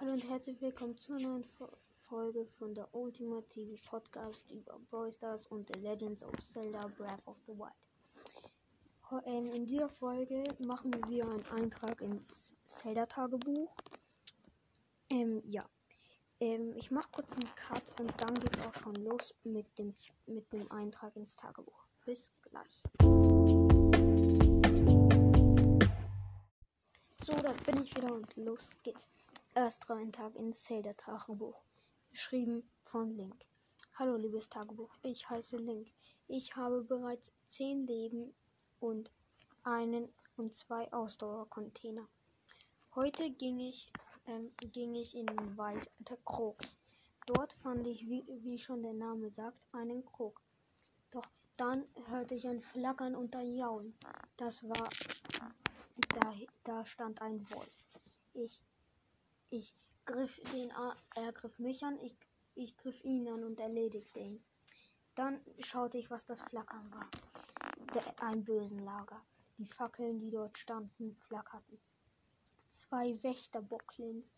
[0.00, 1.44] Hallo und herzlich willkommen zur neuen
[2.02, 7.36] Folge von der Ultimative Podcast über Brawl Stars und The Legends of Zelda Breath of
[7.46, 7.72] the Wild.
[9.24, 13.72] Ähm, in dieser Folge machen wir einen Eintrag ins Zelda-Tagebuch.
[15.10, 15.64] Ähm, ja.
[16.40, 19.94] Ähm, ich mache kurz einen Cut und dann geht es auch schon los mit dem,
[20.26, 21.86] mit dem Eintrag ins Tagebuch.
[22.04, 22.82] Bis gleich.
[27.24, 29.08] So, da bin ich wieder und los geht's.
[29.56, 31.62] Erster Eintrag ins Zelda-Tagebuch.
[32.10, 33.46] Geschrieben von Link.
[33.94, 34.90] Hallo, liebes Tagebuch.
[35.02, 35.92] Ich heiße Link.
[36.26, 38.34] Ich habe bereits zehn Leben
[38.80, 39.12] und
[39.62, 42.08] einen und zwei Ausdauercontainer.
[42.96, 43.92] Heute ging ich,
[44.26, 46.76] ähm, ging ich in den Wald der Krogs.
[47.26, 50.40] Dort fand ich, wie, wie schon der Name sagt, einen Krog.
[51.12, 53.96] Doch dann hörte ich ein Flackern und ein Jaulen.
[54.36, 54.88] Das war,
[56.08, 56.34] da,
[56.64, 58.00] da stand ein Wolf.
[58.32, 58.60] Ich
[59.54, 59.72] ich
[60.04, 62.16] griff den an, er griff mich an, ich,
[62.56, 64.44] ich griff ihn an und erledigte ihn.
[65.14, 67.08] Dann schaute ich, was das Flackern war.
[67.94, 69.24] Der, ein Bösenlager.
[69.58, 71.78] Die Fackeln, die dort standen, flackerten.
[72.68, 74.34] Zwei Wächterbocklins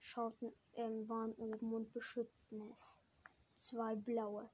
[0.00, 3.00] schauten, ähm, waren oben und beschützten es.
[3.56, 4.50] Zwei blaue.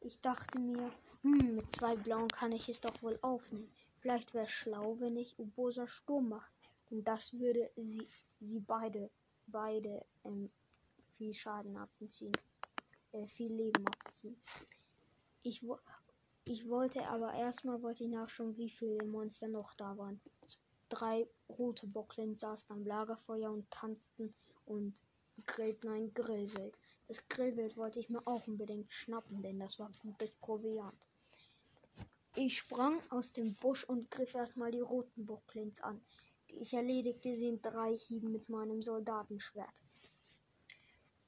[0.00, 0.90] Ich dachte mir,
[1.20, 3.70] hm, mit zwei blauen kann ich es doch wohl aufnehmen.
[4.00, 6.50] Vielleicht wäre es schlau, wenn ich Ubosa Sturm mache.
[6.90, 8.06] Denn das würde sie,
[8.40, 9.10] sie beide
[9.46, 10.50] beide ähm,
[11.16, 12.32] viel Schaden abziehen.
[13.12, 14.36] Äh, viel Leben abziehen.
[15.42, 15.78] Ich, wo
[16.46, 20.20] ich wollte aber erstmal wollte ich nachschauen, wie viele Monster noch da waren.
[20.90, 24.34] Drei rote Bocklin saßen am Lagerfeuer und tanzten
[24.66, 24.94] und
[25.46, 26.78] grillten ein Grillwild.
[27.08, 31.06] Das Grillwild wollte ich mir auch unbedingt schnappen, denn das war gutes Proviant.
[32.36, 36.00] Ich sprang aus dem Busch und griff erstmal die roten Bocklins an.
[36.60, 39.82] Ich erledigte sie in drei Hieben mit meinem Soldatenschwert.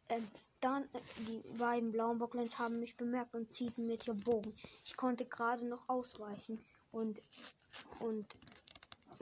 [0.08, 0.26] Ähm,
[0.60, 4.54] dann, äh, die beiden blauen Bocklins haben mich bemerkt und ziehten mit ihr Bogen.
[4.84, 7.20] Ich konnte gerade noch ausweichen und,
[8.00, 8.26] und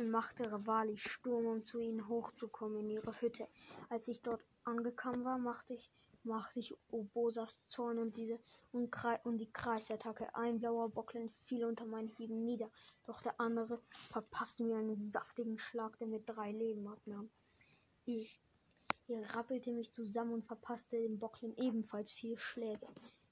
[0.03, 3.47] machte Rivali Sturm, um zu ihnen hochzukommen in ihre Hütte.
[3.89, 5.91] Als ich dort angekommen war, machte ich
[6.25, 8.39] machte ich Obosas Zorn und diese
[8.73, 10.35] und, und die Kreisattacke.
[10.35, 12.71] Ein blauer Bocklin fiel unter meinen Hieben nieder,
[13.07, 17.31] doch der andere verpasste mir einen saftigen Schlag, der mir drei Leben abnahm.
[18.07, 18.41] Ich,
[19.09, 22.87] rappelte mich zusammen und verpasste dem Bocklin ebenfalls vier Schläge.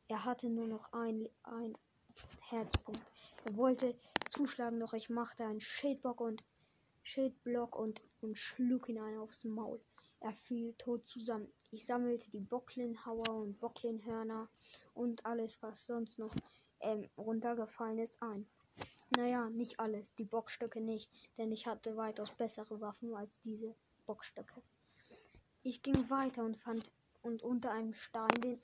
[0.08, 1.72] Er hatte nur noch ein, ein
[2.50, 3.00] Herzpunkt.
[3.44, 3.97] Er wollte
[4.28, 6.42] zuschlagen, doch ich machte einen Schildblock und
[7.02, 9.81] Schildblock und, und schlug ihn ein aufs Maul.
[10.24, 11.52] Er fiel tot zusammen.
[11.72, 14.48] Ich sammelte die Bocklinhauer und Bocklinhörner
[14.94, 16.32] und alles, was sonst noch
[16.78, 18.46] ähm, runtergefallen ist, ein.
[19.16, 23.74] Naja, nicht alles, die Bockstöcke nicht, denn ich hatte weitaus bessere Waffen als diese
[24.06, 24.62] Bockstöcke.
[25.64, 26.88] Ich ging weiter und fand
[27.22, 28.60] und unter einem Stein den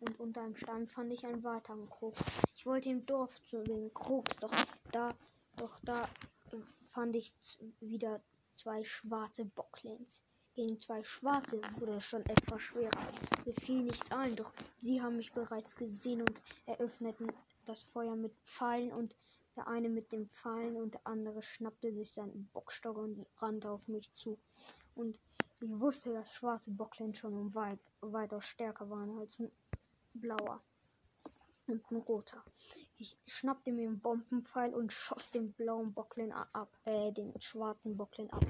[0.00, 2.14] und unter einem Stein fand ich einen weiteren Krug.
[2.56, 4.54] Ich wollte im Dorf zu den Krugs, doch
[4.90, 5.14] da
[5.56, 6.04] doch da
[6.52, 6.56] äh,
[6.88, 7.34] fand ich
[7.80, 10.22] wieder zwei schwarze Bocklins.
[10.54, 12.90] Gegen zwei Schwarze wurde es schon etwas schwerer.
[13.44, 17.32] Mir fiel nichts ein, doch sie haben mich bereits gesehen und eröffneten
[17.66, 19.16] das Feuer mit Pfeilen und
[19.56, 23.88] der eine mit den Pfeilen und der andere schnappte sich seinen Bockstock und rannte auf
[23.88, 24.38] mich zu.
[24.94, 25.18] Und
[25.60, 29.50] ich wusste, dass schwarze Bocklen schon um weit, weitaus stärker waren als ein
[30.14, 30.62] blauer
[31.66, 32.44] und ein roter.
[32.98, 38.30] Ich schnappte mir einen Bombenpfeil und schoss den blauen Bocklin ab, äh, den schwarzen Bocklin
[38.30, 38.44] ab.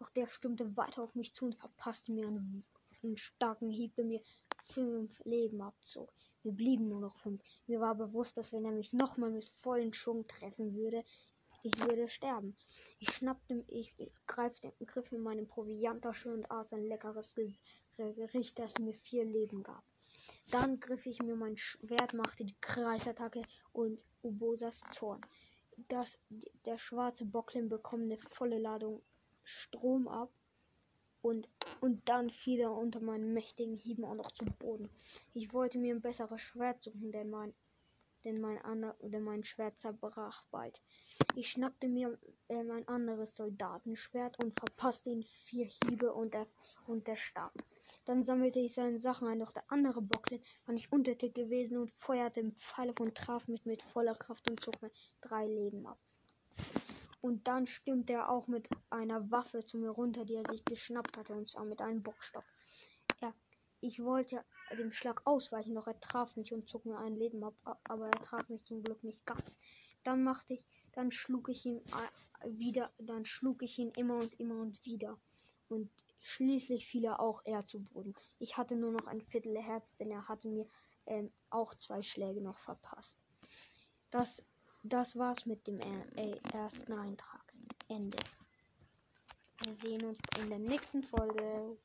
[0.00, 2.64] Doch der stürmte weiter auf mich zu und verpasste mir einen,
[3.02, 4.22] einen starken Hieb, der mir
[4.56, 6.10] fünf Leben abzog.
[6.42, 7.42] Wir blieben nur noch fünf.
[7.66, 11.04] Mir war bewusst, dass wenn er mich nochmal mit vollen Schwung treffen würde,
[11.62, 12.56] ich würde sterben.
[12.98, 13.94] Ich schnappte, ich
[14.26, 17.34] greifte, griff in meinen Proviantasche und aß ein leckeres
[17.94, 19.84] Gericht, das mir vier Leben gab.
[20.50, 25.20] Dann griff ich mir mein Schwert, machte die Kreisattacke und Ubosas Zorn.
[25.88, 26.18] Das,
[26.64, 29.02] der schwarze Bocklin bekommt eine volle Ladung
[29.50, 30.30] Strom ab
[31.22, 31.48] und,
[31.80, 34.88] und dann fiel er unter meinen mächtigen Hieben auch noch zu Boden.
[35.34, 37.52] Ich wollte mir ein besseres Schwert suchen, denn mein,
[38.24, 40.80] denn mein, ander, denn mein Schwert zerbrach bald.
[41.34, 46.46] Ich schnappte mir äh, mein anderes Soldatenschwert und verpasste ihn vier Hiebe und er,
[46.86, 47.52] und der starb.
[48.04, 51.92] Dann sammelte ich seine Sachen ein, doch der andere Bocklin war nicht untertätig gewesen und
[51.92, 54.90] feuerte im Pfeil und traf mich mit voller Kraft und zog mir
[55.20, 55.98] drei Leben ab.
[57.20, 61.16] Und dann stürmte er auch mit einer Waffe zu mir runter, die er sich geschnappt
[61.16, 62.44] hatte, und zwar mit einem Bockstock.
[63.20, 63.34] Ja,
[63.80, 64.44] ich wollte
[64.78, 68.22] dem Schlag ausweichen, doch er traf mich und zog mir ein Leben ab, aber er
[68.22, 69.58] traf mich zum Glück nicht ganz.
[70.02, 71.82] Dann machte ich, dann schlug ich ihn
[72.46, 75.18] wieder, dann schlug ich ihn immer und immer und wieder.
[75.68, 75.90] Und
[76.20, 78.14] Schließlich fiel er auch eher zu Boden.
[78.38, 80.66] Ich hatte nur noch ein Viertel Herz, denn er hatte mir
[81.06, 83.18] ähm, auch zwei Schläge noch verpasst.
[84.10, 84.44] Das,
[84.82, 87.40] das war's mit dem äh, ersten Eintrag.
[87.88, 88.18] Ende.
[89.64, 91.76] Wir sehen uns in der nächsten Folge.